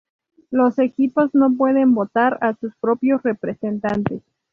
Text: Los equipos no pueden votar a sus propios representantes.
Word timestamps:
Los 0.49 0.79
equipos 0.79 1.35
no 1.35 1.53
pueden 1.55 1.93
votar 1.93 2.39
a 2.41 2.55
sus 2.55 2.75
propios 2.77 3.21
representantes. 3.21 4.23